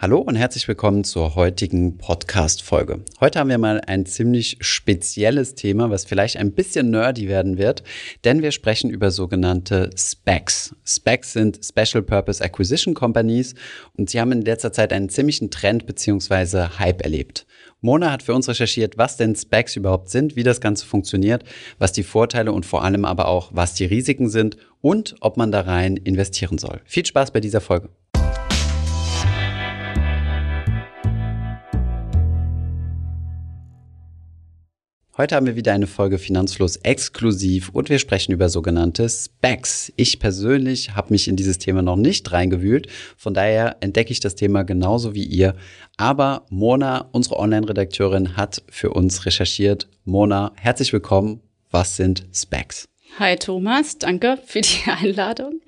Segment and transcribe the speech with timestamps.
[0.00, 3.00] Hallo und herzlich willkommen zur heutigen Podcast-Folge.
[3.18, 7.82] Heute haben wir mal ein ziemlich spezielles Thema, was vielleicht ein bisschen nerdy werden wird,
[8.22, 10.76] denn wir sprechen über sogenannte SPACs.
[10.86, 13.56] SPACs sind Special Purpose Acquisition Companies
[13.96, 16.78] und sie haben in letzter Zeit einen ziemlichen Trend bzw.
[16.78, 17.44] Hype erlebt.
[17.80, 21.42] Mona hat für uns recherchiert, was denn SPACs überhaupt sind, wie das Ganze funktioniert,
[21.80, 25.50] was die Vorteile und vor allem aber auch, was die Risiken sind und ob man
[25.50, 26.82] da rein investieren soll.
[26.84, 27.88] Viel Spaß bei dieser Folge.
[35.20, 39.92] Heute haben wir wieder eine Folge Finanzfluss exklusiv und wir sprechen über sogenannte Specs.
[39.96, 42.86] Ich persönlich habe mich in dieses Thema noch nicht reingewühlt,
[43.16, 45.56] von daher entdecke ich das Thema genauso wie ihr.
[45.96, 49.88] Aber Mona, unsere Online-Redakteurin, hat für uns recherchiert.
[50.04, 51.40] Mona, herzlich willkommen.
[51.72, 52.86] Was sind Specs?
[53.18, 55.62] Hi Thomas, danke für die Einladung.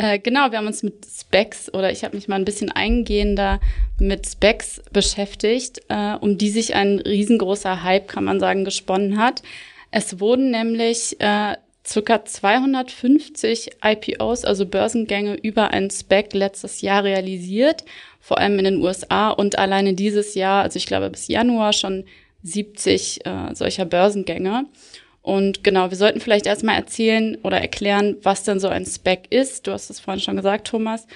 [0.00, 3.60] Äh, genau, wir haben uns mit Specs oder ich habe mich mal ein bisschen eingehender
[3.98, 9.42] mit Specs beschäftigt, äh, um die sich ein riesengroßer Hype, kann man sagen, gesponnen hat.
[9.90, 11.54] Es wurden nämlich äh,
[11.86, 17.84] circa 250 IPOs, also Börsengänge über einen Spec letztes Jahr realisiert,
[18.20, 22.04] vor allem in den USA und alleine dieses Jahr, also ich glaube bis Januar schon
[22.42, 24.64] 70 äh, solcher Börsengänge.
[25.22, 29.66] Und genau, wir sollten vielleicht erstmal erzählen oder erklären, was denn so ein SPEC ist.
[29.66, 31.06] Du hast es vorhin schon gesagt, Thomas.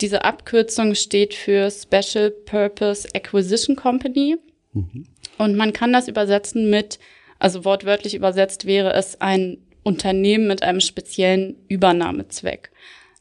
[0.00, 4.36] Diese Abkürzung steht für Special Purpose Acquisition Company.
[4.72, 5.06] Mhm.
[5.36, 6.98] Und man kann das übersetzen mit,
[7.38, 12.70] also wortwörtlich übersetzt wäre es ein Unternehmen mit einem speziellen Übernahmezweck.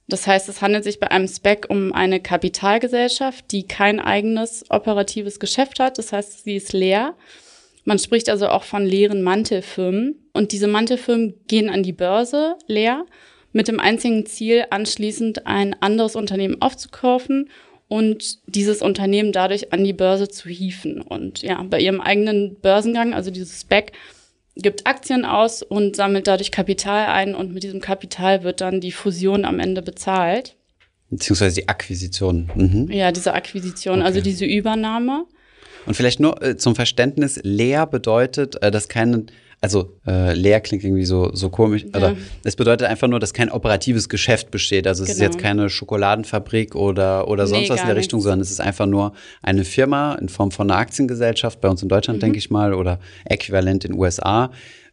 [0.08, 5.40] Das heißt, es handelt sich bei einem SPEC um eine Kapitalgesellschaft, die kein eigenes operatives
[5.40, 5.98] Geschäft hat.
[5.98, 7.16] Das heißt, sie ist leer
[7.90, 10.29] man spricht also auch von leeren Mantelfirmen.
[10.40, 13.06] Und diese Mantelfirmen gehen an die Börse leer
[13.52, 17.50] mit dem einzigen Ziel, anschließend ein anderes Unternehmen aufzukaufen
[17.90, 21.02] und dieses Unternehmen dadurch an die Börse zu hieven.
[21.02, 23.92] Und ja, bei ihrem eigenen Börsengang, also dieses SPEC,
[24.56, 28.94] gibt Aktien aus und sammelt dadurch Kapital ein und mit diesem Kapital wird dann die
[28.94, 30.56] Fusion am Ende bezahlt.
[31.10, 32.50] Beziehungsweise die Akquisition.
[32.56, 32.90] Mhm.
[32.90, 34.20] Ja, diese Akquisition, also okay.
[34.20, 35.26] also diese Übernahme.
[35.86, 39.32] Und vielleicht nur äh, zum Verständnis, leer bedeutet, äh, dass kein,
[39.62, 41.98] also äh, leer klingt irgendwie so, so komisch, ja.
[41.98, 44.88] oder es bedeutet einfach nur, dass kein operatives Geschäft besteht.
[44.88, 45.18] Also es genau.
[45.18, 48.24] ist jetzt keine Schokoladenfabrik oder, oder sonst nee, was in der Richtung, nichts.
[48.24, 51.90] sondern es ist einfach nur eine Firma in Form von einer Aktiengesellschaft, bei uns in
[51.90, 52.22] Deutschland, mhm.
[52.22, 54.52] denke ich mal, oder äquivalent in den USA,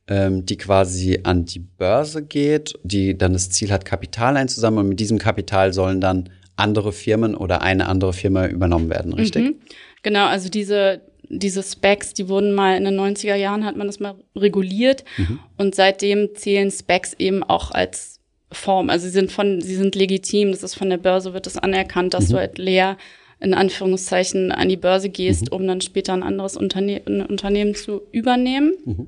[0.08, 4.88] ähm, die quasi an die Börse geht, die dann das Ziel hat, Kapital einzusammeln und
[4.90, 9.44] mit diesem Kapital sollen dann andere Firmen oder eine andere Firma übernommen werden, richtig?
[9.44, 9.54] Mhm.
[10.02, 14.00] Genau, also diese, diese Specs, die wurden mal in den 90er Jahren, hat man das
[14.00, 15.04] mal reguliert.
[15.16, 15.38] Mhm.
[15.56, 18.20] Und seitdem zählen Specs eben auch als
[18.52, 18.90] Form.
[18.90, 20.50] Also sie sind von, sie sind legitim.
[20.52, 22.32] Das ist von der Börse wird das anerkannt, dass mhm.
[22.32, 22.96] du halt leer
[23.38, 25.56] in Anführungszeichen an die Börse gehst, mhm.
[25.56, 28.72] um dann später ein anderes Unterne ein Unternehmen zu übernehmen.
[28.84, 29.06] Mhm.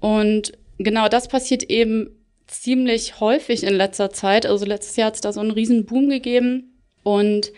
[0.00, 2.10] Und genau das passiert eben
[2.46, 4.46] ziemlich häufig in letzter Zeit.
[4.46, 6.80] Also letztes Jahr hat es da so einen riesen Boom gegeben.
[7.02, 7.52] Und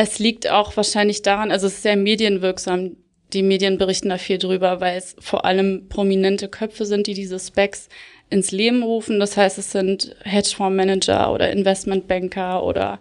[0.00, 2.96] es liegt auch wahrscheinlich daran, also es ist sehr medienwirksam.
[3.34, 7.38] Die Medien berichten da viel drüber, weil es vor allem prominente Köpfe sind, die diese
[7.38, 7.90] Specs
[8.30, 9.20] ins Leben rufen.
[9.20, 12.98] Das heißt, es sind Hedgefondsmanager oder Investmentbanker oder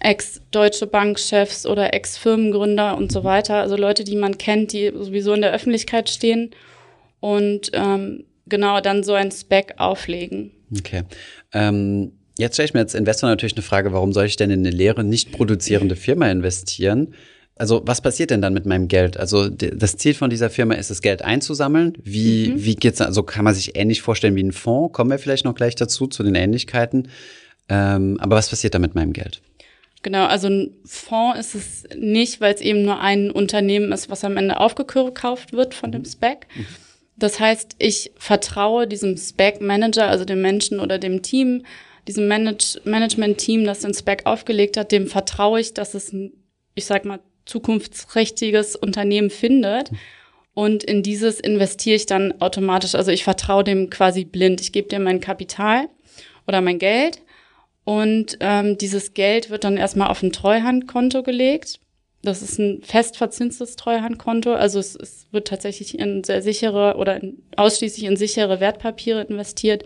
[0.00, 3.54] Ex-Deutsche Bankchefs oder Ex-Firmengründer und so weiter.
[3.54, 6.50] Also Leute, die man kennt, die sowieso in der Öffentlichkeit stehen
[7.20, 10.52] und ähm, genau dann so ein Spec auflegen.
[10.78, 11.02] Okay.
[11.54, 14.60] Ähm Jetzt stelle ich mir als Investor natürlich eine Frage, warum soll ich denn in
[14.60, 17.14] eine leere, nicht produzierende Firma investieren?
[17.58, 19.16] Also was passiert denn dann mit meinem Geld?
[19.16, 21.94] Also das Ziel von dieser Firma ist es, Geld einzusammeln.
[22.02, 22.64] Wie, mhm.
[22.64, 23.00] wie geht's?
[23.00, 24.92] Also kann man sich ähnlich vorstellen wie ein Fonds?
[24.92, 27.08] Kommen wir vielleicht noch gleich dazu, zu den Ähnlichkeiten.
[27.70, 29.40] Ähm, aber was passiert da mit meinem Geld?
[30.02, 34.22] Genau, also ein Fonds ist es nicht, weil es eben nur ein Unternehmen ist, was
[34.22, 36.06] am Ende aufgekauft wird von dem mhm.
[36.06, 36.46] SPEC.
[36.54, 36.66] Mhm.
[37.16, 41.64] Das heißt, ich vertraue diesem SPEC-Manager, also dem Menschen oder dem Team,
[42.08, 46.32] diesem Manage Management-Team, das den Spec aufgelegt hat, dem vertraue ich, dass es ein,
[46.74, 49.90] ich sag mal, zukunftsträchtiges Unternehmen findet.
[50.54, 52.94] Und in dieses investiere ich dann automatisch.
[52.94, 54.60] Also ich vertraue dem quasi blind.
[54.60, 55.88] Ich gebe dem mein Kapital
[56.46, 57.20] oder mein Geld.
[57.84, 61.78] Und ähm, dieses Geld wird dann erstmal auf ein Treuhandkonto gelegt.
[62.22, 64.54] Das ist ein festverzinstes Treuhandkonto.
[64.54, 69.84] Also es, es wird tatsächlich in sehr sichere oder in, ausschließlich in sichere Wertpapiere investiert.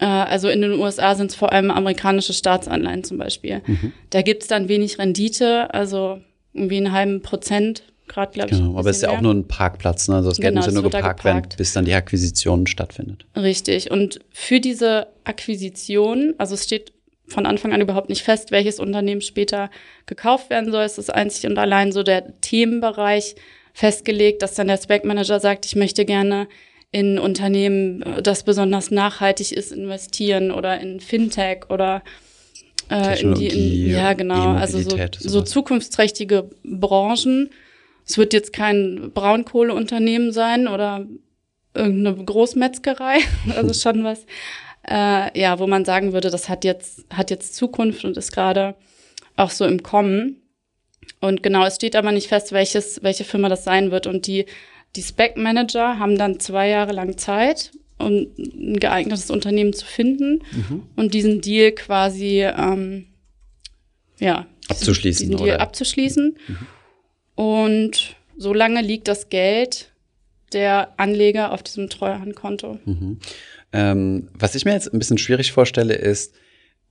[0.00, 3.62] Äh, also in den USA sind es vor allem amerikanische Staatsanleihen zum Beispiel.
[3.66, 3.92] Mhm.
[4.10, 6.20] Da gibt es dann wenig Rendite, also
[6.52, 8.58] irgendwie einen halben Prozent gerade, glaube ich.
[8.58, 10.16] Genau, aber es ist ja auch nur ein Parkplatz, ne?
[10.16, 13.24] Also das Geld genau, muss ja nur geparkt werden, bis dann die Akquisition stattfindet.
[13.36, 13.90] Richtig.
[13.90, 16.92] Und für diese Akquisition, also es steht
[17.28, 19.70] von Anfang an überhaupt nicht fest, welches Unternehmen später
[20.06, 20.82] gekauft werden soll.
[20.82, 23.36] Es ist einzig und allein so der Themenbereich
[23.72, 26.48] festgelegt, dass dann der Spec Manager sagt, ich möchte gerne
[26.92, 32.02] in Unternehmen, das besonders nachhaltig ist, investieren oder in Fintech oder
[32.90, 37.50] äh, in die, in, ja genau, also so, so zukunftsträchtige Branchen.
[38.06, 41.06] Es wird jetzt kein Braunkohleunternehmen sein oder
[41.74, 43.18] irgendeine Großmetzgerei,
[43.56, 44.26] also schon was,
[44.88, 48.74] äh, ja, wo man sagen würde, das hat jetzt, hat jetzt Zukunft und ist gerade
[49.36, 50.42] auch so im Kommen.
[51.20, 54.06] Und genau, es steht aber nicht fest, welches, welche Firma das sein wird.
[54.06, 54.46] Und die,
[54.96, 60.82] die Spec-Manager haben dann zwei Jahre lang Zeit, um ein geeignetes Unternehmen zu finden mhm.
[60.96, 63.06] und diesen Deal quasi, ähm,
[64.18, 65.26] ja, abzuschließen.
[65.26, 65.60] Diesen Deal oder?
[65.60, 66.36] abzuschließen.
[66.48, 66.66] Mhm.
[67.34, 69.92] Und solange liegt das Geld
[70.52, 72.78] der Anleger auf diesem Treuhandkonto.
[72.84, 73.18] Mhm.
[73.72, 76.34] Ähm, was ich mir jetzt ein bisschen schwierig vorstelle, ist,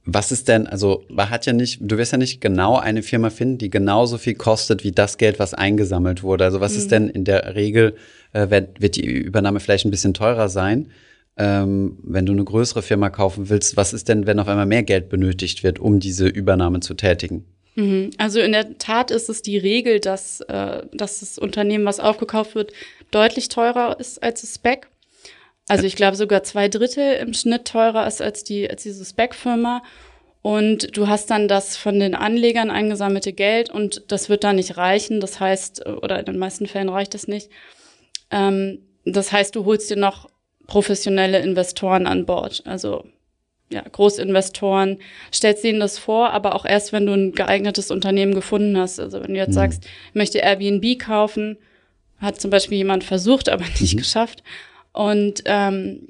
[0.06, 3.30] was ist denn, also man hat ja nicht, du wirst ja nicht genau eine Firma
[3.30, 6.46] finden, die genauso viel kostet wie das Geld, was eingesammelt wurde.
[6.46, 6.80] Also was mhm.
[6.80, 7.96] ist denn in der Regel,
[8.34, 10.92] äh, wird, wird die Übernahme vielleicht ein bisschen teurer sein?
[11.38, 14.84] Ähm, wenn du eine größere Firma kaufen willst, was ist denn, wenn auf einmal mehr
[14.84, 17.46] Geld benötigt wird, um diese Übernahme zu tätigen?
[17.76, 18.12] Mhm.
[18.18, 22.56] Also in der Tat ist es die Regel, dass, äh, dass das Unternehmen, was aufgekauft
[22.56, 22.72] wird,
[23.12, 24.88] deutlich teurer ist als das Spec.
[25.70, 29.84] Also ich glaube sogar zwei Drittel im Schnitt teurer ist als die als diese Spec-Firma.
[30.42, 34.78] Und du hast dann das von den Anlegern eingesammelte Geld und das wird da nicht
[34.78, 35.20] reichen.
[35.20, 37.50] Das heißt, oder in den meisten Fällen reicht es nicht.
[38.32, 40.30] Ähm, das heißt, du holst dir noch
[40.66, 42.64] professionelle Investoren an Bord.
[42.66, 43.06] Also
[43.72, 44.98] ja, Großinvestoren,
[45.32, 49.00] stellst ihnen das vor, aber auch erst, wenn du ein geeignetes Unternehmen gefunden hast.
[49.00, 49.54] Also wenn du jetzt mhm.
[49.54, 51.58] sagst, ich möchte Airbnb kaufen,
[52.18, 54.00] hat zum Beispiel jemand versucht, aber nicht mhm.
[54.00, 54.44] geschafft.
[55.00, 56.10] Und ähm,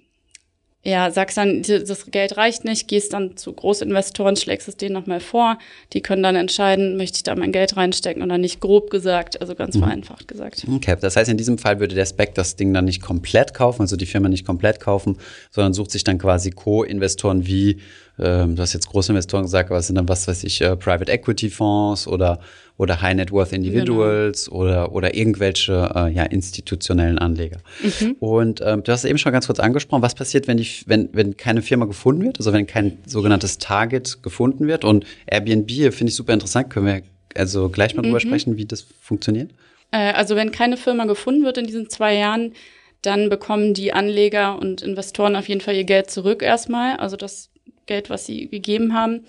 [0.81, 5.19] ja, sagst dann, das Geld reicht nicht, gehst dann zu Großinvestoren, schlägst es denen nochmal
[5.19, 5.59] vor.
[5.93, 9.53] Die können dann entscheiden, möchte ich da mein Geld reinstecken oder nicht, grob gesagt, also
[9.53, 9.81] ganz mhm.
[9.81, 10.65] vereinfacht gesagt.
[10.67, 13.83] Okay, das heißt, in diesem Fall würde der Spec das Ding dann nicht komplett kaufen,
[13.83, 15.19] also die Firma nicht komplett kaufen,
[15.51, 17.81] sondern sucht sich dann quasi Co-Investoren wie
[18.21, 20.75] ähm, du hast jetzt große Investoren gesagt, aber es sind dann, was weiß ich, äh,
[20.75, 22.39] Private Equity Fonds oder,
[22.77, 24.57] oder High Net Worth Individuals genau.
[24.57, 27.57] oder, oder irgendwelche äh, ja, institutionellen Anleger.
[27.81, 28.15] Mhm.
[28.19, 31.37] Und ähm, du hast eben schon ganz kurz angesprochen, was passiert, wenn, die, wenn, wenn
[31.37, 34.83] keine Firma gefunden wird, also wenn kein sogenanntes Target gefunden wird.
[34.83, 37.01] Und Airbnb finde ich super interessant, können wir
[37.35, 38.07] also gleich mal mhm.
[38.07, 39.51] drüber sprechen, wie das funktioniert?
[39.91, 42.53] Äh, also wenn keine Firma gefunden wird in diesen zwei Jahren,
[43.01, 46.97] dann bekommen die Anleger und Investoren auf jeden Fall ihr Geld zurück erstmal.
[46.97, 47.49] Also das
[47.89, 49.25] Geld, was sie gegeben haben.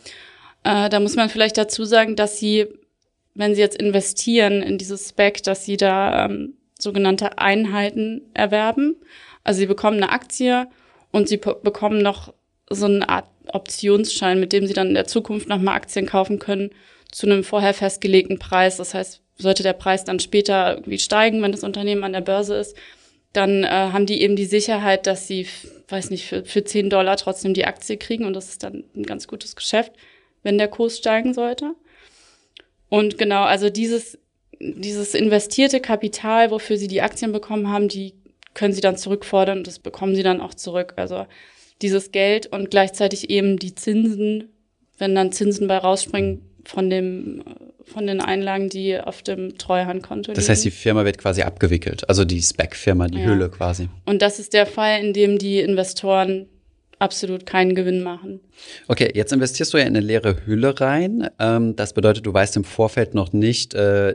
[0.62, 2.68] Äh, da muss man vielleicht dazu sagen, dass sie,
[3.34, 8.96] wenn sie jetzt investieren in dieses Spec, dass sie da ähm, sogenannte Einheiten erwerben.
[9.42, 10.68] Also sie bekommen eine Aktie
[11.10, 12.32] und sie bekommen noch
[12.68, 16.70] so eine Art Optionsschein, mit dem sie dann in der Zukunft nochmal Aktien kaufen können
[17.10, 18.76] zu einem vorher festgelegten Preis.
[18.76, 22.54] Das heißt, sollte der Preis dann später irgendwie steigen, wenn das Unternehmen an der Börse
[22.54, 22.76] ist,
[23.32, 25.46] dann äh, haben die eben die Sicherheit, dass sie,
[25.90, 29.04] weiß nicht, für, für 10 Dollar trotzdem die Aktie kriegen und das ist dann ein
[29.04, 29.92] ganz gutes Geschäft,
[30.42, 31.74] wenn der Kurs steigen sollte.
[32.88, 34.18] Und genau, also dieses,
[34.60, 38.14] dieses investierte Kapital, wofür sie die Aktien bekommen haben, die
[38.54, 40.94] können sie dann zurückfordern und das bekommen sie dann auch zurück.
[40.96, 41.26] Also
[41.82, 44.50] dieses Geld und gleichzeitig eben die Zinsen,
[44.98, 47.42] wenn dann Zinsen bei rausspringen von dem
[47.90, 50.40] von den Einlagen, die auf dem Treuhandkonto liegen.
[50.40, 53.26] Das heißt, die Firma wird quasi abgewickelt, also die Spec-Firma, die ja.
[53.26, 53.88] Hülle quasi.
[54.06, 56.46] Und das ist der Fall, in dem die Investoren
[57.00, 58.40] absolut keinen Gewinn machen.
[58.86, 61.28] Okay, jetzt investierst du ja in eine leere Hülle rein.
[61.38, 64.14] Ähm, das bedeutet, du weißt im Vorfeld noch nicht, äh,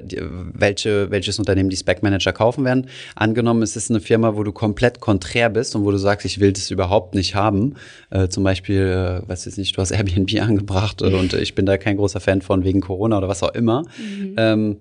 [0.53, 2.87] welche, welches Unternehmen die Spec-Manager kaufen werden.
[3.15, 6.39] Angenommen, es ist eine Firma, wo du komplett konträr bist und wo du sagst, ich
[6.39, 7.75] will das überhaupt nicht haben.
[8.11, 11.77] Äh, zum Beispiel, äh, weiß jetzt nicht, du hast Airbnb angebracht und ich bin da
[11.77, 13.83] kein großer Fan von wegen Corona oder was auch immer.
[13.97, 14.35] Mhm.
[14.37, 14.77] Ähm,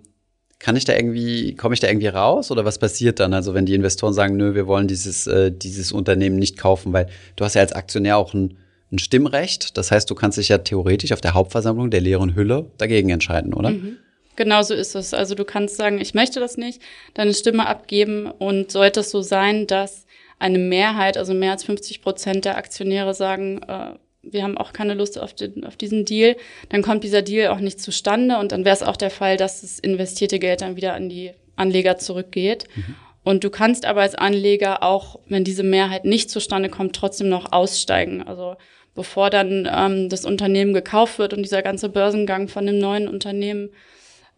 [0.64, 3.35] kann ich da irgendwie, komme ich da irgendwie raus oder was passiert dann?
[3.35, 7.06] Also wenn die Investoren sagen, nö, wir wollen dieses, äh, dieses Unternehmen nicht kaufen, weil
[7.37, 8.56] du hast ja als Aktionär auch ein,
[8.90, 9.76] ein Stimmrecht.
[9.76, 13.52] Das heißt, du kannst dich ja theoretisch auf der Hauptversammlung der leeren Hülle dagegen entscheiden,
[13.52, 13.73] oder?
[13.73, 13.99] Mhm.
[14.37, 15.12] Genau so ist es.
[15.12, 16.80] Also du kannst sagen, ich möchte das nicht,
[17.12, 20.06] deine Stimme abgeben und sollte es so sein, dass
[20.38, 23.97] eine Mehrheit, also mehr als 50 Prozent der Aktionäre sagen, äh,
[24.31, 26.37] wir haben auch keine Lust auf, den, auf diesen Deal,
[26.69, 29.62] dann kommt dieser Deal auch nicht zustande und dann wäre es auch der Fall, dass
[29.62, 32.64] das investierte Geld dann wieder an die Anleger zurückgeht.
[32.75, 32.97] Mhm.
[33.23, 37.52] Und du kannst aber als Anleger auch, wenn diese Mehrheit nicht zustande kommt, trotzdem noch
[37.52, 38.23] aussteigen.
[38.23, 38.57] Also
[38.95, 43.71] bevor dann ähm, das Unternehmen gekauft wird und dieser ganze Börsengang von dem neuen Unternehmen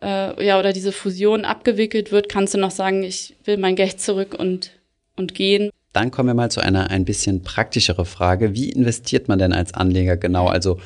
[0.00, 4.00] äh, ja oder diese Fusion abgewickelt wird, kannst du noch sagen, ich will mein Geld
[4.00, 4.70] zurück und
[5.16, 5.70] und gehen.
[5.96, 8.54] Dann kommen wir mal zu einer ein bisschen praktischere Frage.
[8.54, 10.46] Wie investiert man denn als Anleger genau?
[10.46, 10.78] Also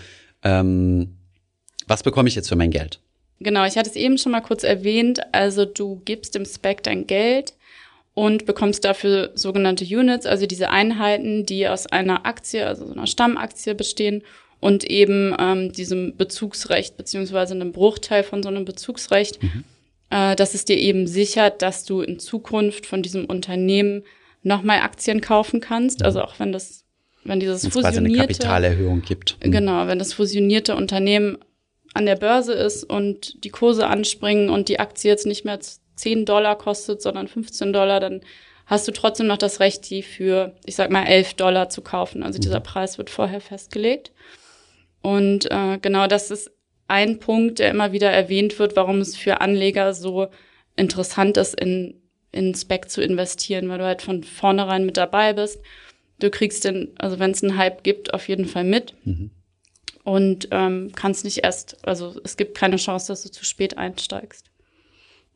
[0.42, 1.16] Ähm,
[1.86, 3.00] was bekomme ich jetzt für mein Geld?
[3.40, 5.20] Genau, ich hatte es eben schon mal kurz erwähnt.
[5.32, 7.54] Also du gibst dem Spec dein Geld
[8.14, 13.06] und bekommst dafür sogenannte Units, also diese Einheiten, die aus einer Aktie, also so einer
[13.06, 14.22] Stammaktie bestehen
[14.60, 19.64] und eben ähm, diesem Bezugsrecht beziehungsweise einem Bruchteil von so einem Bezugsrecht, mhm.
[20.10, 24.04] äh, dass es dir eben sichert, dass du in Zukunft von diesem Unternehmen
[24.42, 26.02] nochmal Aktien kaufen kannst.
[26.02, 26.84] Also auch wenn das,
[27.24, 29.36] wenn dieses Wenn's fusionierte quasi eine Kapitalerhöhung gibt.
[29.44, 29.52] Mhm.
[29.52, 31.38] Genau, wenn das fusionierte Unternehmen
[31.94, 35.58] an der Börse ist und die Kurse anspringen und die Aktie jetzt nicht mehr
[35.96, 38.20] 10 Dollar kostet, sondern 15 Dollar, dann
[38.66, 42.22] hast du trotzdem noch das Recht, die für, ich sag mal, 11 Dollar zu kaufen.
[42.22, 42.64] Also dieser mhm.
[42.64, 44.12] Preis wird vorher festgelegt.
[45.02, 46.50] Und äh, genau das ist
[46.86, 50.28] ein Punkt, der immer wieder erwähnt wird, warum es für Anleger so
[50.76, 51.99] interessant ist, in,
[52.32, 55.60] in Spec zu investieren, weil du halt von vornherein mit dabei bist.
[56.18, 58.94] Du kriegst den, also wenn es einen Hype gibt, auf jeden Fall mit.
[59.04, 59.30] Mhm.
[60.04, 64.46] Und ähm, kannst nicht erst, also es gibt keine Chance, dass du zu spät einsteigst.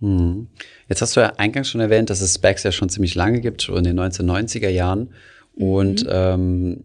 [0.00, 0.48] Mhm.
[0.88, 3.62] Jetzt hast du ja eingangs schon erwähnt, dass es Specs ja schon ziemlich lange gibt,
[3.62, 5.10] schon in den 1990er Jahren.
[5.54, 6.10] Und mhm.
[6.10, 6.84] ähm,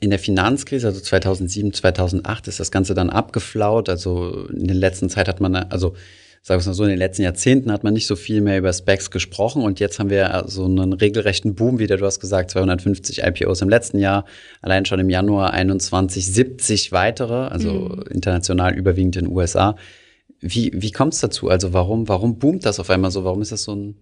[0.00, 3.88] in der Finanzkrise, also 2007, 2008, ist das Ganze dann abgeflaut.
[3.88, 5.94] Also in der letzten Zeit hat man, also
[6.46, 8.56] sagen wir es mal so, in den letzten Jahrzehnten hat man nicht so viel mehr
[8.56, 12.52] über Specs gesprochen und jetzt haben wir so einen regelrechten Boom, wie du hast gesagt,
[12.52, 14.24] 250 IPOs im letzten Jahr,
[14.62, 18.04] allein schon im Januar 21, 70 weitere, also mhm.
[18.12, 19.74] international überwiegend in den USA.
[20.38, 21.48] Wie, wie kommt es dazu?
[21.48, 23.24] Also warum, warum boomt das auf einmal so?
[23.24, 23.96] Warum ist das so ein,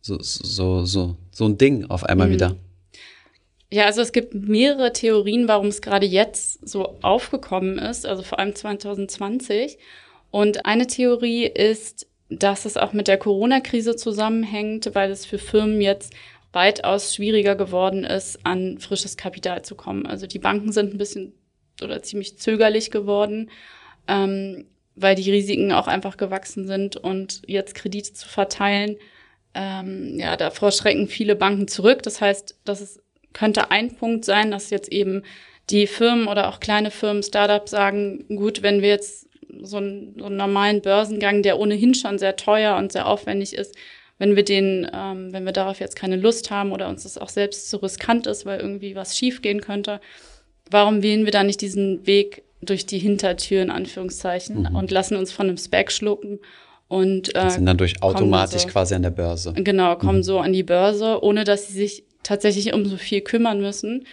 [0.00, 2.32] so, so, so, so ein Ding auf einmal mhm.
[2.32, 2.56] wieder?
[3.72, 8.38] Ja, also es gibt mehrere Theorien, warum es gerade jetzt so aufgekommen ist, also vor
[8.38, 9.78] allem 2020.
[10.32, 15.82] Und eine Theorie ist, dass es auch mit der Corona-Krise zusammenhängt, weil es für Firmen
[15.82, 16.14] jetzt
[16.52, 20.06] weitaus schwieriger geworden ist, an frisches Kapital zu kommen.
[20.06, 21.34] Also die Banken sind ein bisschen
[21.82, 23.50] oder ziemlich zögerlich geworden,
[24.08, 28.96] ähm, weil die Risiken auch einfach gewachsen sind und jetzt Kredite zu verteilen,
[29.54, 32.02] ähm, ja, davor schrecken viele Banken zurück.
[32.02, 33.02] Das heißt, dass es
[33.34, 35.24] könnte ein Punkt sein, dass jetzt eben
[35.68, 39.28] die Firmen oder auch kleine Firmen, Startups sagen, gut, wenn wir jetzt
[39.62, 43.74] so einen, so einen normalen Börsengang, der ohnehin schon sehr teuer und sehr aufwendig ist,
[44.18, 47.28] wenn wir den, ähm, wenn wir darauf jetzt keine Lust haben oder uns das auch
[47.28, 50.00] selbst zu riskant ist, weil irgendwie was schiefgehen könnte,
[50.70, 54.76] warum wählen wir da nicht diesen Weg durch die Hintertür in Anführungszeichen mhm.
[54.76, 56.38] und lassen uns von einem Spec schlucken
[56.88, 59.52] und äh, sind dann durch automatisch so, quasi an der Börse.
[59.56, 60.22] Genau, kommen mhm.
[60.22, 64.06] so an die Börse, ohne dass sie sich tatsächlich um so viel kümmern müssen,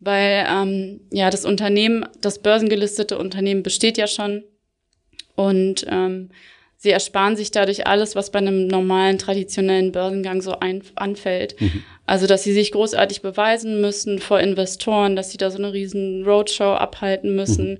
[0.00, 4.44] weil ähm, ja das Unternehmen, das börsengelistete Unternehmen besteht ja schon
[5.36, 6.30] und ähm,
[6.76, 11.60] sie ersparen sich dadurch alles, was bei einem normalen traditionellen Börsengang so ein, anfällt.
[11.60, 11.82] Mhm.
[12.04, 16.24] Also dass sie sich großartig beweisen müssen vor Investoren, dass sie da so eine riesen
[16.24, 17.74] Roadshow abhalten müssen.
[17.74, 17.78] Mhm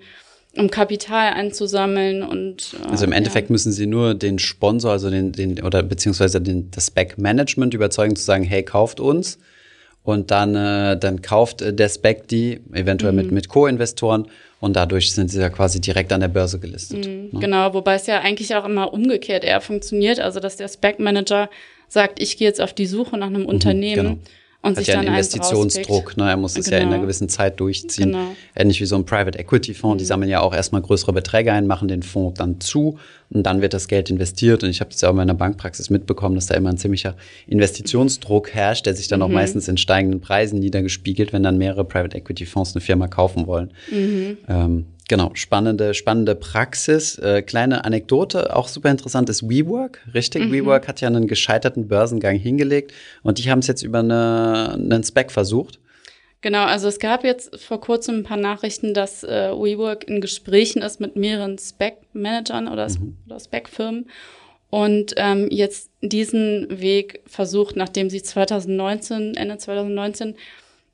[0.58, 3.52] um Kapital einzusammeln und äh, also im Endeffekt ja.
[3.52, 8.22] müssen sie nur den Sponsor, also den, den oder beziehungsweise den, das Back-Management überzeugen zu
[8.22, 9.38] sagen, hey, kauft uns
[10.02, 13.18] und dann, äh, dann kauft äh, der Spec die, eventuell mhm.
[13.18, 14.28] mit, mit Co-Investoren
[14.60, 17.06] und dadurch sind sie ja quasi direkt an der Börse gelistet.
[17.06, 17.40] Mhm, ne?
[17.40, 21.50] Genau, wobei es ja eigentlich auch immer umgekehrt eher funktioniert, also dass der Spec-Manager
[21.88, 24.04] sagt, ich gehe jetzt auf die Suche nach einem mhm, Unternehmen.
[24.04, 24.18] Genau
[24.66, 26.30] und hat ja einen Investitionsdruck, ne?
[26.30, 26.76] er muss es genau.
[26.76, 27.02] ja in einer genau.
[27.04, 28.12] gewissen Zeit durchziehen.
[28.12, 28.36] Genau.
[28.54, 29.98] Ähnlich wie so ein Private Equity Fonds, mhm.
[29.98, 32.98] die sammeln ja auch erstmal größere Beträge ein, machen den Fonds dann zu
[33.30, 34.62] und dann wird das Geld investiert.
[34.62, 37.16] Und ich habe das ja auch in meiner Bankpraxis mitbekommen, dass da immer ein ziemlicher
[37.46, 39.26] Investitionsdruck herrscht, der sich dann mhm.
[39.26, 43.46] auch meistens in steigenden Preisen niedergespiegelt, wenn dann mehrere Private Equity Fonds eine Firma kaufen
[43.46, 43.72] wollen.
[43.90, 44.38] Mhm.
[44.48, 47.16] Ähm, Genau, spannende, spannende Praxis.
[47.18, 50.44] Äh, kleine Anekdote, auch super interessant ist WeWork, richtig?
[50.44, 50.52] Mhm.
[50.52, 55.04] WeWork hat ja einen gescheiterten Börsengang hingelegt und die haben es jetzt über eine, einen
[55.04, 55.78] Spec versucht.
[56.40, 60.82] Genau, also es gab jetzt vor kurzem ein paar Nachrichten, dass äh, WeWork in Gesprächen
[60.82, 63.16] ist mit mehreren Spec-Managern oder, mhm.
[63.26, 64.06] oder Spec-Firmen
[64.70, 70.34] und ähm, jetzt diesen Weg versucht, nachdem sie 2019, Ende 2019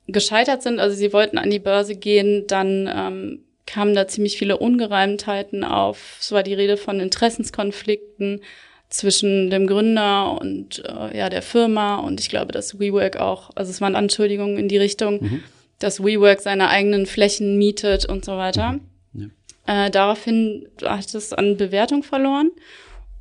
[0.07, 0.79] gescheitert sind.
[0.79, 6.17] Also sie wollten an die Börse gehen, dann ähm, kamen da ziemlich viele Ungereimtheiten auf.
[6.19, 8.41] Es war die Rede von Interessenskonflikten
[8.89, 13.71] zwischen dem Gründer und äh, ja der Firma und ich glaube, dass WeWork auch, also
[13.71, 15.43] es waren Anschuldigungen in die Richtung, mhm.
[15.79, 18.79] dass WeWork seine eigenen Flächen mietet und so weiter.
[19.13, 19.31] Mhm.
[19.67, 19.85] Ja.
[19.85, 22.51] Äh, daraufhin hat es an Bewertung verloren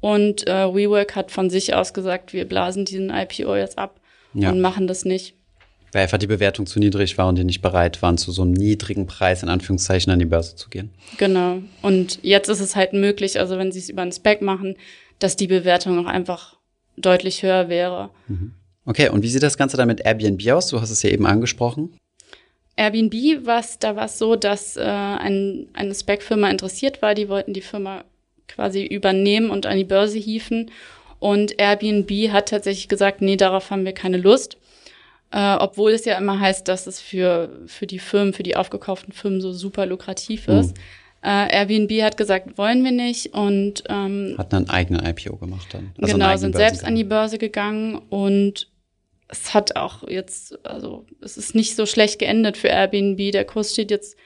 [0.00, 4.00] und äh, WeWork hat von sich aus gesagt, wir blasen diesen IPO jetzt ab
[4.34, 4.50] ja.
[4.50, 5.36] und machen das nicht
[5.92, 8.52] weil einfach die Bewertung zu niedrig war und die nicht bereit waren, zu so einem
[8.52, 10.90] niedrigen Preis in Anführungszeichen an die Börse zu gehen.
[11.18, 11.58] Genau.
[11.82, 14.76] Und jetzt ist es halt möglich, also wenn sie es über einen Spec machen,
[15.18, 16.56] dass die Bewertung auch einfach
[16.96, 18.10] deutlich höher wäre.
[18.28, 18.52] Mhm.
[18.84, 20.68] Okay, und wie sieht das Ganze dann mit Airbnb aus?
[20.68, 21.94] Du hast es ja eben angesprochen.
[22.76, 27.14] Airbnb was da war es so, dass äh, ein, eine Spec-Firma interessiert war.
[27.14, 28.04] Die wollten die Firma
[28.48, 30.70] quasi übernehmen und an die Börse hieven.
[31.18, 34.56] Und Airbnb hat tatsächlich gesagt, nee, darauf haben wir keine Lust.
[35.32, 39.12] Äh, obwohl es ja immer heißt, dass es für, für die Firmen, für die aufgekauften
[39.12, 40.76] Firmen so super lukrativ ist.
[40.76, 40.82] Mhm.
[41.24, 45.92] Äh, Airbnb hat gesagt, wollen wir nicht und ähm, hat einen eigenen IPO gemacht dann.
[46.00, 48.68] Also genau, sind selbst an die Börse gegangen und
[49.28, 53.32] es hat auch jetzt, also es ist nicht so schlecht geendet für Airbnb.
[53.32, 54.16] Der Kurs steht jetzt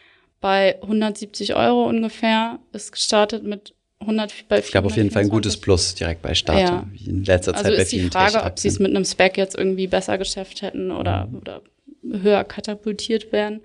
[0.41, 2.59] bei 170 Euro ungefähr.
[2.73, 6.35] Ist gestartet mit 100 bei Ich glaube auf jeden Fall ein gutes Plus direkt bei
[6.35, 6.87] Start, ja.
[7.07, 9.37] in letzter Zeit also bei vielen ist die Frage, ob sie es mit einem Spec
[9.37, 11.39] jetzt irgendwie besser geschafft hätten oder, mhm.
[11.39, 11.63] oder
[12.03, 13.61] höher katapultiert werden.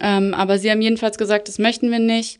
[0.00, 2.38] Ähm, aber sie haben jedenfalls gesagt, das möchten wir nicht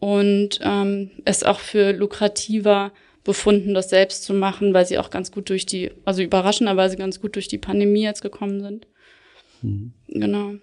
[0.00, 5.32] und ähm, es auch für lukrativer befunden, das selbst zu machen, weil sie auch ganz
[5.32, 8.86] gut durch die, also überraschenderweise ganz gut durch die Pandemie jetzt gekommen sind.
[9.62, 9.92] Mhm.
[10.08, 10.54] Genau.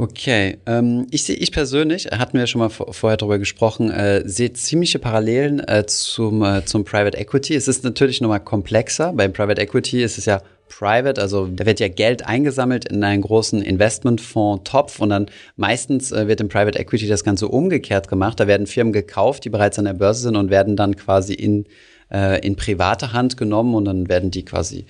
[0.00, 4.52] Okay, ähm, ich sehe, ich persönlich, hatten wir schon mal vorher darüber gesprochen, äh, sehe
[4.52, 7.56] ziemliche Parallelen äh, zum, äh, zum Private Equity.
[7.56, 9.12] Es ist natürlich nochmal komplexer.
[9.12, 13.22] Beim Private Equity ist es ja private, also da wird ja Geld eingesammelt in einen
[13.22, 15.26] großen Investmentfonds-Topf und dann
[15.56, 18.38] meistens äh, wird im Private Equity das Ganze umgekehrt gemacht.
[18.38, 21.64] Da werden Firmen gekauft, die bereits an der Börse sind und werden dann quasi in,
[22.12, 24.86] äh, in private Hand genommen und dann werden die quasi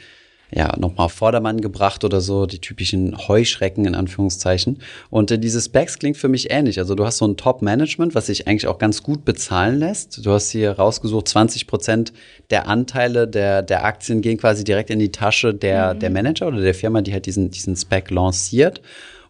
[0.51, 4.81] ja, nochmal auf Vordermann gebracht oder so, die typischen Heuschrecken in Anführungszeichen.
[5.11, 6.79] Und äh, dieses Specs klingt für mich ähnlich.
[6.79, 10.25] Also du hast so ein Top-Management, was sich eigentlich auch ganz gut bezahlen lässt.
[10.25, 12.13] Du hast hier rausgesucht, 20 Prozent
[12.51, 16.01] der Anteile der, der Aktien gehen quasi direkt in die Tasche der, mhm.
[16.01, 18.81] der Manager oder der Firma, die halt diesen, diesen Spec lanciert.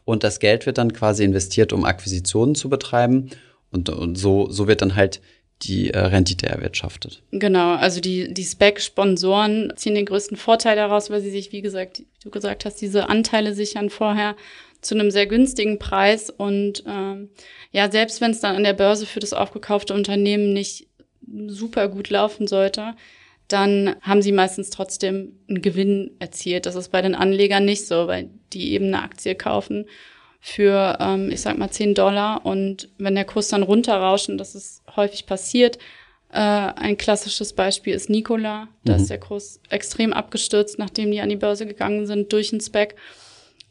[0.05, 3.31] Und das Geld wird dann quasi investiert, um Akquisitionen zu betreiben.
[3.71, 5.21] Und, und so, so wird dann halt
[5.63, 7.23] die äh, Rendite erwirtschaftet.
[7.33, 11.99] Genau, also die, die Spec-Sponsoren ziehen den größten Vorteil daraus, weil sie sich, wie gesagt,
[12.01, 14.37] wie du gesagt hast, diese Anteile sichern vorher
[14.81, 16.31] zu einem sehr günstigen Preis.
[16.31, 17.31] Und ähm,
[17.73, 20.87] ja, selbst wenn es dann an der Börse für das aufgekaufte Unternehmen nicht
[21.49, 22.95] super gut laufen sollte,
[23.49, 26.67] dann haben sie meistens trotzdem einen Gewinn erzielt.
[26.67, 29.87] Das ist bei den Anlegern nicht so, weil die eben eine Aktie kaufen
[30.41, 32.45] für, ähm, ich sag mal, 10 Dollar.
[32.47, 35.79] Und wenn der Kurs dann runterrauscht, und das ist häufig passiert,
[36.31, 38.69] äh, ein klassisches Beispiel ist Nikola.
[38.85, 39.01] Da mhm.
[39.01, 42.97] ist der Kurs extrem abgestürzt, nachdem die an die Börse gegangen sind durch den Spec.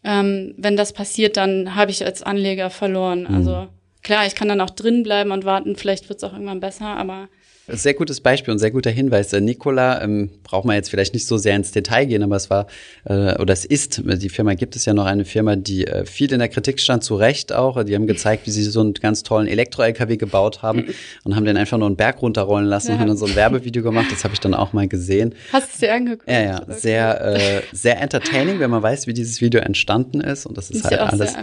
[0.03, 3.21] Ähm, wenn das passiert, dann habe ich als Anleger verloren.
[3.21, 3.35] Mhm.
[3.35, 3.67] Also
[4.03, 6.87] klar, ich kann dann auch drin bleiben und warten, vielleicht wird es auch irgendwann besser,
[6.87, 7.29] aber
[7.67, 9.33] sehr gutes Beispiel und sehr guter Hinweis.
[9.33, 12.49] Äh, Nikola, ähm, braucht man jetzt vielleicht nicht so sehr ins Detail gehen, aber es
[12.49, 12.67] war
[13.05, 16.31] äh, oder es ist, die Firma gibt es ja noch eine Firma, die äh, viel
[16.31, 17.83] in der Kritik stand, zu Recht auch.
[17.83, 20.85] Die haben gezeigt, wie sie so einen ganz tollen Elektro-LKW gebaut haben
[21.23, 22.93] und haben den einfach nur einen Berg runterrollen lassen ja.
[22.93, 24.07] und haben dann so ein Werbevideo gemacht.
[24.11, 25.35] Das habe ich dann auch mal gesehen.
[25.51, 26.29] Hast du es dir angeguckt?
[26.29, 26.65] Ja, ja.
[26.69, 30.77] Sehr, äh, sehr entertaining, wenn man weiß, wie dieses Video entstanden ist und dass es
[30.77, 31.35] ist halt alles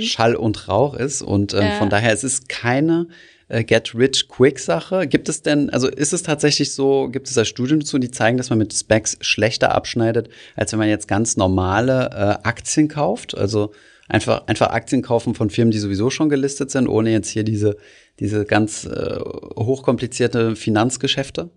[0.00, 1.22] Schall und Rauch ist.
[1.22, 1.70] Und ähm, ja.
[1.78, 3.06] von daher, es ist keine
[3.48, 5.06] äh, Get-Rich-Quick-Sache.
[5.06, 8.36] Gibt es denn, also ist es tatsächlich so, gibt es da Studien dazu, die zeigen,
[8.36, 13.36] dass man mit Specs schlechter abschneidet, als wenn man jetzt ganz normale äh, Aktien kauft?
[13.36, 13.72] Also
[14.08, 17.76] einfach, einfach Aktien kaufen von Firmen, die sowieso schon gelistet sind, ohne jetzt hier diese,
[18.20, 19.18] diese ganz äh,
[19.56, 21.50] hochkomplizierte Finanzgeschäfte?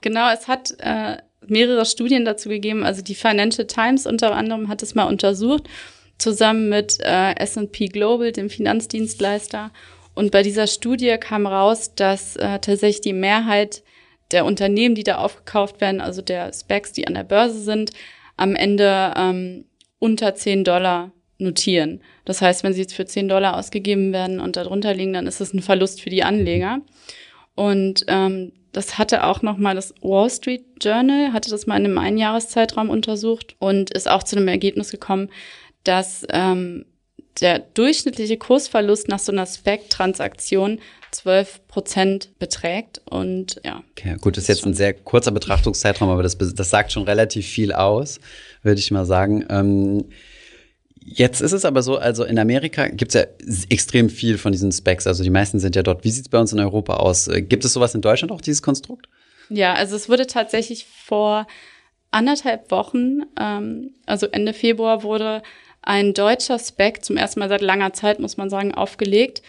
[0.00, 2.84] Genau, es hat äh, mehrere Studien dazu gegeben.
[2.84, 5.68] Also die Financial Times unter anderem hat es mal untersucht,
[6.18, 9.70] zusammen mit äh, S&P Global, dem Finanzdienstleister.
[10.14, 13.82] Und bei dieser Studie kam raus, dass äh, tatsächlich die Mehrheit
[14.30, 17.92] der Unternehmen, die da aufgekauft werden, also der Specs, die an der Börse sind,
[18.36, 19.64] am Ende ähm,
[19.98, 22.00] unter 10 Dollar notieren.
[22.24, 25.40] Das heißt, wenn sie jetzt für 10 Dollar ausgegeben werden und darunter liegen, dann ist
[25.40, 26.80] es ein Verlust für die Anleger.
[27.54, 31.98] Und ähm, das hatte auch nochmal das Wall Street Journal, hatte das mal in einem
[31.98, 35.28] Einjahreszeitraum untersucht und ist auch zu einem Ergebnis gekommen,
[35.84, 36.86] dass ähm,
[37.40, 40.80] der durchschnittliche Kursverlust nach so einer Spec-Transaktion
[41.12, 43.82] 12 Prozent beträgt und ja.
[43.92, 47.46] Okay, gut, das ist jetzt ein sehr kurzer Betrachtungszeitraum, aber das, das sagt schon relativ
[47.46, 48.20] viel aus,
[48.62, 49.44] würde ich mal sagen.
[49.50, 50.04] Ähm,
[51.04, 53.26] Jetzt ist es aber so, also in Amerika gibt es ja
[53.68, 56.04] extrem viel von diesen Specs, also die meisten sind ja dort.
[56.04, 57.28] Wie sieht es bei uns in Europa aus?
[57.28, 59.08] Äh, gibt es sowas in Deutschland auch, dieses Konstrukt?
[59.48, 61.46] Ja, also es wurde tatsächlich vor
[62.10, 65.42] anderthalb Wochen, ähm, also Ende Februar, wurde
[65.82, 69.42] ein deutscher Spec, zum ersten Mal seit langer Zeit, muss man sagen, aufgelegt.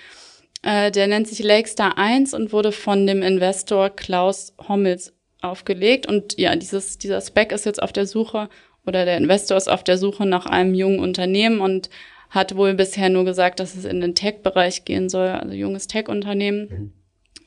[0.64, 6.08] Äh, der nennt sich Lakestar 1 und wurde von dem Investor Klaus Hommels aufgelegt.
[6.08, 8.50] Und ja, dieses, dieser Spec ist jetzt auf der Suche
[8.86, 11.90] oder der Investor ist auf der Suche nach einem jungen Unternehmen und
[12.30, 16.68] hat wohl bisher nur gesagt, dass es in den Tech-Bereich gehen soll, also junges Tech-Unternehmen.
[16.70, 16.94] Mhm.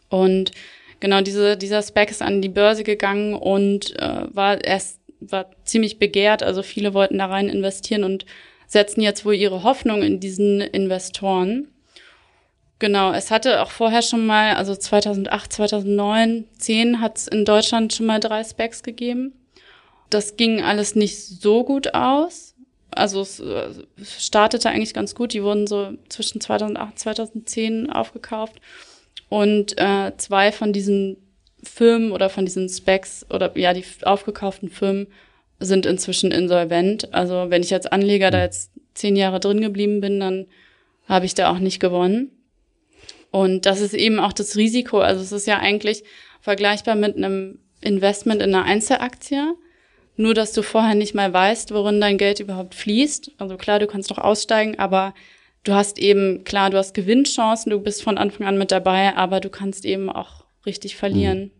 [0.09, 0.53] Und
[1.01, 5.99] genau diese, dieser Spec ist an die Börse gegangen und äh, war erst war ziemlich
[5.99, 6.42] begehrt.
[6.42, 8.27] Also viele wollten da rein investieren und
[8.67, 11.69] setzen jetzt wohl ihre Hoffnung in diesen Investoren.
[12.79, 17.95] Genau, es hatte auch vorher schon mal, also 2008, 2009, 10 hat es in Deutschland
[17.95, 19.33] schon mal drei Specs gegeben.
[20.11, 22.55] Das ging alles nicht so gut aus.
[22.91, 23.71] Also es äh,
[24.03, 25.33] startete eigentlich ganz gut.
[25.33, 28.61] Die wurden so zwischen 2008 2010 aufgekauft.
[29.29, 31.17] Und äh, zwei von diesen
[31.63, 35.09] Firmen oder von diesen Specs oder ja, die aufgekauften Firmen
[35.59, 37.12] sind inzwischen insolvent.
[37.14, 40.47] Also wenn ich als Anleger da jetzt zehn Jahre drin geblieben bin, dann
[41.09, 42.31] habe ich da auch nicht gewonnen.
[43.31, 45.01] Und das ist eben auch das Risiko.
[45.01, 46.05] Also es ist ja eigentlich
[46.40, 49.55] vergleichbar mit einem Investment in einer Einzelaktie.
[50.16, 53.33] Nur, dass du vorher nicht mal weißt, worin dein Geld überhaupt fließt.
[53.38, 55.14] Also klar, du kannst noch aussteigen, aber
[55.64, 59.40] du hast eben, klar, du hast Gewinnchancen, du bist von Anfang an mit dabei, aber
[59.40, 61.38] du kannst eben auch richtig verlieren.
[61.40, 61.51] Mhm.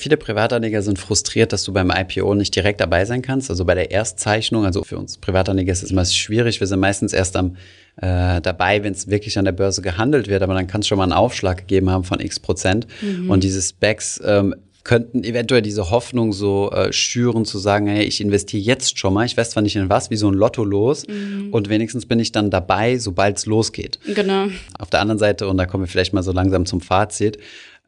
[0.00, 3.50] Viele Privatanleger sind frustriert, dass du beim IPO nicht direkt dabei sein kannst.
[3.50, 6.58] Also bei der Erstzeichnung, also für uns Privatanleger ist es immer schwierig.
[6.58, 7.56] Wir sind meistens erst am
[7.96, 10.96] äh, dabei, wenn es wirklich an der Börse gehandelt wird, aber dann kann es schon
[10.96, 12.86] mal einen Aufschlag gegeben haben von x Prozent.
[13.02, 13.28] Mhm.
[13.28, 18.22] Und diese Specs ähm, könnten eventuell diese Hoffnung so äh, schüren, zu sagen, hey, ich
[18.22, 21.06] investiere jetzt schon mal, ich weiß zwar nicht in was, wie so ein Lotto los
[21.06, 21.48] mhm.
[21.52, 23.98] und wenigstens bin ich dann dabei, sobald es losgeht.
[24.14, 24.46] Genau.
[24.78, 27.36] Auf der anderen Seite, und da kommen wir vielleicht mal so langsam zum Fazit,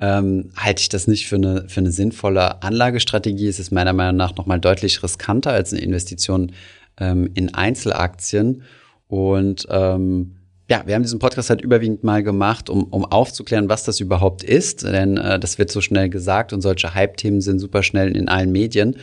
[0.02, 3.46] ähm, halte ich das nicht für eine, für eine sinnvolle Anlagestrategie.
[3.46, 6.50] Es ist meiner Meinung nach nochmal deutlich riskanter als eine Investition
[6.98, 8.64] ähm, in Einzelaktien.
[9.06, 10.38] Und ähm,
[10.68, 14.42] ja, wir haben diesen Podcast halt überwiegend mal gemacht, um, um aufzuklären, was das überhaupt
[14.42, 14.82] ist.
[14.82, 18.50] Denn äh, das wird so schnell gesagt und solche Hype-Themen sind super schnell in allen
[18.50, 18.96] Medien.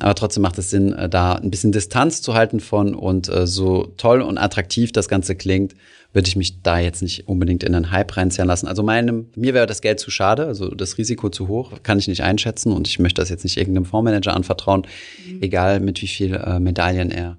[0.00, 3.46] Aber trotzdem macht es Sinn, äh, da ein bisschen Distanz zu halten von und äh,
[3.46, 5.74] so toll und attraktiv das Ganze klingt,
[6.12, 8.68] würde ich mich da jetzt nicht unbedingt in einen Hype reinziehen lassen.
[8.68, 12.08] Also meinem, mir wäre das Geld zu schade, also das Risiko zu hoch, kann ich
[12.08, 14.86] nicht einschätzen und ich möchte das jetzt nicht irgendeinem Fondsmanager anvertrauen,
[15.26, 15.42] mhm.
[15.42, 17.36] egal mit wie viel äh, Medaillen er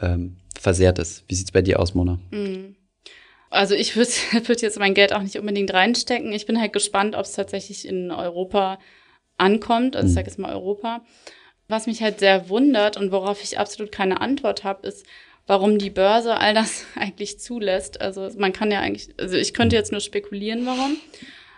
[0.00, 1.24] ähm, versehrt ist.
[1.28, 2.18] Wie sieht's bei dir aus, Mona?
[2.30, 2.76] Mhm.
[3.50, 4.10] Also ich würde
[4.46, 6.32] würd jetzt mein Geld auch nicht unbedingt reinstecken.
[6.32, 8.78] Ich bin halt gespannt, ob es tatsächlich in Europa
[9.38, 9.96] ankommt.
[9.96, 10.14] Also ich mhm.
[10.14, 11.02] sage jetzt mal Europa.
[11.68, 15.06] Was mich halt sehr wundert und worauf ich absolut keine Antwort habe, ist,
[15.46, 18.00] warum die Börse all das eigentlich zulässt.
[18.00, 20.96] Also man kann ja eigentlich, also ich könnte jetzt nur spekulieren, warum.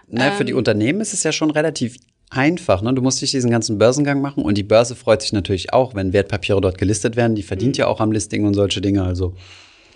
[0.09, 1.97] Naja, ähm, für die ähm, Unternehmen ist es ja schon relativ
[2.31, 2.83] einfach.
[2.83, 2.93] Ne?
[2.95, 6.13] Du musst dich diesen ganzen Börsengang machen und die Börse freut sich natürlich auch, wenn
[6.13, 7.37] Wertpapiere dort gelistet werden.
[7.37, 7.81] Die verdient mhm.
[7.81, 9.05] ja auch am Listing und solche Dinge.
[9.05, 9.35] Also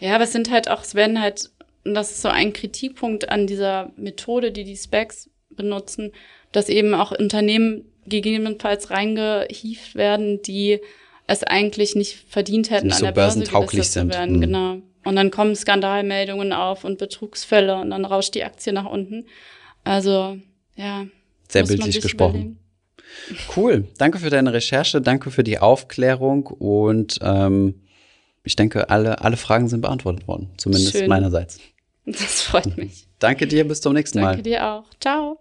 [0.00, 1.50] ja, aber es sind halt auch, es werden halt,
[1.84, 6.12] und das ist so ein Kritikpunkt an dieser Methode, die die Specs benutzen,
[6.52, 10.80] dass eben auch Unternehmen gegebenenfalls reingehieft werden, die
[11.26, 14.36] es eigentlich nicht verdient hätten, nicht so an der Börse gelistet zu werden.
[14.36, 14.40] Mhm.
[14.40, 14.76] Genau.
[15.04, 19.24] Und dann kommen Skandalmeldungen auf und Betrugsfälle und dann rauscht die Aktie nach unten.
[19.84, 20.36] Also,
[20.76, 21.06] ja.
[21.48, 22.34] Sehr bildlich gesprochen.
[22.34, 22.58] Überlegen.
[23.56, 23.88] Cool.
[23.98, 27.82] Danke für deine Recherche, danke für die Aufklärung und ähm,
[28.44, 31.08] ich denke, alle, alle Fragen sind beantwortet worden, zumindest Schön.
[31.08, 31.60] meinerseits.
[32.06, 33.06] Das freut mich.
[33.18, 34.28] Danke dir, bis zum nächsten Mal.
[34.28, 34.84] Danke dir auch.
[35.00, 35.40] Ciao.